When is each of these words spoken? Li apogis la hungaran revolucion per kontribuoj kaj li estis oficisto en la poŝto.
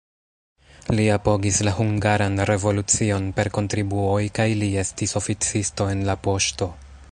Li 0.99 1.03
apogis 1.15 1.59
la 1.67 1.73
hungaran 1.79 2.41
revolucion 2.51 3.29
per 3.41 3.51
kontribuoj 3.59 4.23
kaj 4.41 4.49
li 4.63 4.73
estis 4.87 5.17
oficisto 5.23 5.91
en 5.97 6.05
la 6.11 6.21
poŝto. 6.29 6.73